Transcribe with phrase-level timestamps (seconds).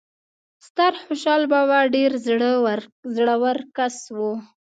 [0.67, 4.31] ستر خوشال بابا ډیر زړه ور کس وو